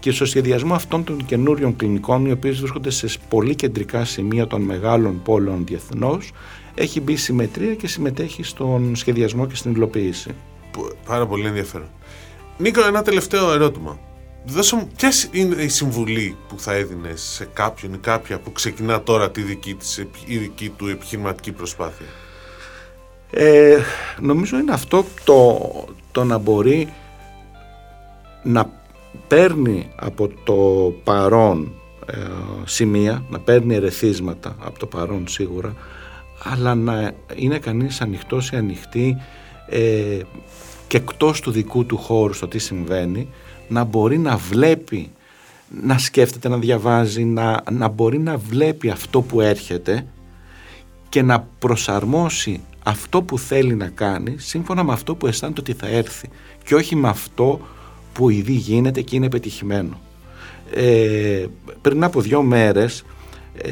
[0.00, 4.62] Και στο σχεδιασμό αυτών των καινούριων κλινικών, οι οποίες βρίσκονται σε πολύ κεντρικά σημεία των
[4.62, 6.32] μεγάλων πόλεων διεθνώς,
[6.74, 10.30] έχει μπει συμμετρία και συμμετέχει στον σχεδιασμό και στην υλοποίηση.
[11.06, 11.88] Πάρα πολύ ενδιαφέρον.
[12.58, 13.98] Νίκο, ένα τελευταίο ερώτημα.
[14.44, 19.02] Δώσε μου, ποια είναι η συμβουλή που θα έδινες σε κάποιον ή κάποια που ξεκινά
[19.02, 22.06] τώρα τη δική, της, η δική του επιχειρηματική προσπάθεια;
[23.30, 23.78] Ε,
[24.20, 25.58] νομίζω είναι αυτό το,
[26.12, 26.92] το να μπορεί
[28.42, 28.70] να
[29.28, 30.54] παίρνει από το
[31.04, 31.72] παρόν
[32.06, 32.16] ε,
[32.64, 35.74] σημεία, να παίρνει ερεθίσματα από το παρόν σίγουρα,
[36.42, 39.16] αλλά να είναι κανείς ανοιχτός ή ανοιχτή
[39.68, 40.20] ε,
[40.86, 43.28] και εκτός του δικού του χώρου στο τι συμβαίνει,
[43.70, 45.10] να μπορεί να βλέπει,
[45.82, 50.06] να σκέφτεται, να διαβάζει, να, να μπορεί να βλέπει αυτό που έρχεται
[51.08, 55.86] και να προσαρμόσει αυτό που θέλει να κάνει σύμφωνα με αυτό που αισθάνεται ότι θα
[55.86, 56.28] έρθει
[56.64, 57.60] και όχι με αυτό
[58.12, 60.00] που ήδη γίνεται και είναι πετυχημένο.
[60.74, 61.46] Ε,
[61.80, 63.04] πριν από δύο μέρες,
[63.56, 63.70] ε,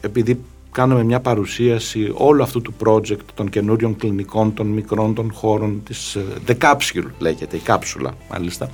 [0.00, 0.40] επειδή
[0.72, 6.14] κάναμε μια παρουσίαση όλου αυτού του project των καινούριων κλινικών, των μικρών των χώρων της
[6.14, 8.70] ε, The Capsule λέγεται, η κάψουλα μάλιστα,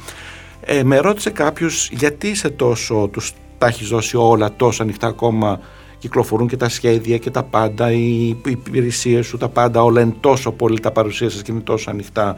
[0.70, 5.60] ε, με ρώτησε κάποιος γιατί είσαι τόσο, τους τα έχεις δώσει όλα τόσο ανοιχτά ακόμα
[5.98, 10.52] κυκλοφορούν και τα σχέδια και τα πάντα, οι υπηρεσίες σου, τα πάντα, όλα είναι τόσο
[10.52, 12.36] πολύ τα παρουσία σας και είναι τόσο ανοιχτά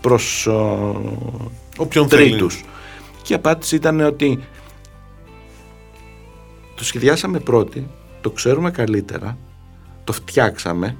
[0.00, 0.48] προς
[1.76, 2.64] Όποιον τρίτους.
[3.22, 4.38] Και η απάντηση ήταν ότι
[6.74, 7.86] το σχεδιάσαμε πρώτοι,
[8.20, 9.38] το ξέρουμε καλύτερα,
[10.04, 10.96] το φτιάξαμε,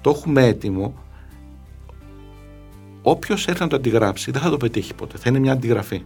[0.00, 0.94] το έχουμε έτοιμο,
[3.08, 6.02] όποιος έρθει να το αντιγράψει δεν θα το πετύχει ποτέ, θα είναι μια αντιγραφή.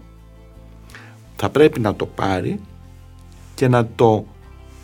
[1.36, 2.60] Θα πρέπει να το πάρει
[3.54, 4.26] και να το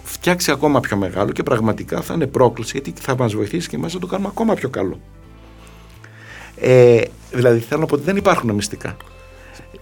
[0.03, 3.95] φτιάξει ακόμα πιο μεγάλο και πραγματικά θα είναι πρόκληση γιατί θα μας βοηθήσει και εμάς
[3.95, 5.01] να το κάνουμε ακόμα πιο καλό.
[6.57, 7.01] Ε,
[7.33, 8.97] δηλαδή θέλω να πω ότι δεν υπάρχουν μυστικά.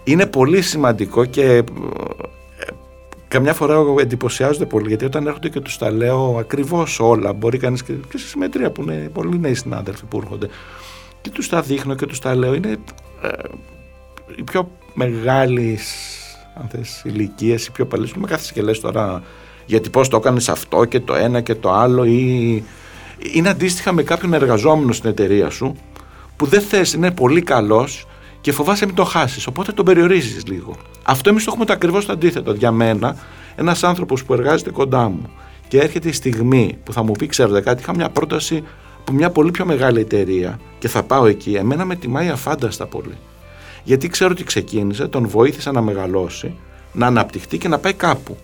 [0.04, 1.62] Είναι πολύ σημαντικό και ε,
[3.28, 7.82] καμιά φορά εντυπωσιάζονται πολύ γιατί όταν έρχονται και τους τα λέω ακριβώς όλα μπορεί κανείς
[7.82, 10.48] και, και σε συμμετρία που είναι πολλοί νέοι συνάδελφοι που έρχονται
[11.24, 12.76] και τους τα δείχνω και τους τα λέω είναι
[13.22, 13.28] ε,
[14.36, 15.78] οι πιο μεγάλη
[16.54, 19.22] αν θες ηλικίες, οι πιο παλιές με κάθεσαι και λες τώρα
[19.66, 22.64] γιατί πώς το έκανες αυτό και το ένα και το άλλο ή
[23.32, 25.76] Είναι αντίστοιχα με κάποιον εργαζόμενο στην εταιρεία σου
[26.36, 28.06] που δεν θες, είναι πολύ καλός
[28.40, 29.46] και φοβάσαι μην το χάσεις.
[29.46, 30.76] Οπότε τον περιορίζεις λίγο.
[31.02, 32.52] Αυτό εμείς το έχουμε το ακριβώς το αντίθετο.
[32.52, 33.16] Για μένα,
[33.56, 35.30] ένας άνθρωπος που εργάζεται κοντά μου
[35.68, 38.64] και έρχεται η στιγμή που θα μου πει: Ξέρετε κάτι, είχα μια πρόταση
[39.04, 41.54] από μια πολύ πιο μεγάλη εταιρεία και θα πάω εκεί.
[41.54, 43.18] Εμένα με τιμάει αφάνταστα πολύ.
[43.84, 46.54] Γιατί ξέρω ότι ξεκίνησε, τον βοήθησα να μεγαλώσει,
[46.92, 48.36] να αναπτυχθεί και να πάει κάπου.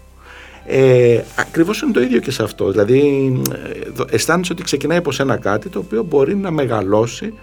[0.66, 2.70] Ε, ακριβώς είναι το ίδιο και σε αυτό.
[2.70, 7.34] Δηλαδή ε, αισθάνεσαι ότι ξεκινάει από σένα κάτι το οποίο μπορεί να μεγαλώσει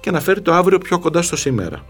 [0.00, 1.84] και να φέρει το αύριο πιο κοντά στο σήμερα.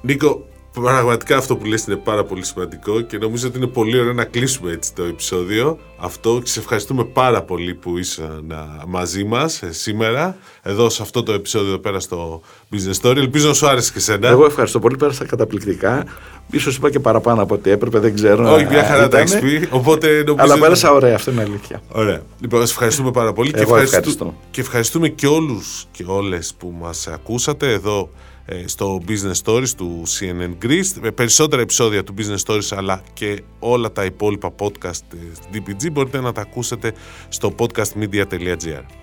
[0.00, 4.12] Νίκο, Πραγματικά αυτό που λες είναι πάρα πολύ σημαντικό και νομίζω ότι είναι πολύ ωραίο
[4.12, 8.54] να κλείσουμε έτσι το επεισόδιο αυτό και σε ευχαριστούμε πάρα πολύ που ήσαν
[8.86, 12.40] μαζί μας ε, σήμερα εδώ σε αυτό το επεισόδιο εδώ πέρα στο
[12.72, 13.16] Business Story.
[13.16, 14.28] Ελπίζω να σου άρεσε και σένα.
[14.28, 16.04] Εγώ ευχαριστώ πολύ, πέρασα καταπληκτικά.
[16.50, 18.54] Ίσως είπα και παραπάνω από ό,τι έπρεπε, δεν ξέρω.
[18.54, 19.68] Όχι, μια χαρά τα έχει πει.
[19.70, 20.34] Οπότε νομίζω...
[20.38, 21.82] Αλλά πέρασα ωραία, αυτό είναι αλήθεια.
[21.92, 22.22] Ωραία.
[22.40, 26.74] Λοιπόν, σα ευχαριστούμε πάρα πολύ Εγώ και, ευχαριστούμε, και ευχαριστούμε και όλους και όλες που
[26.80, 28.28] μας ακούσατε εδώ ε,
[28.64, 30.92] στο Business Stories του CNN Greece.
[31.00, 35.02] Με περισσότερα επεισόδια του Business Stories αλλά και όλα τα υπόλοιπα podcast
[35.52, 36.92] DPG μπορείτε να τα ακούσετε
[37.28, 38.99] στο podcastmedia.gr.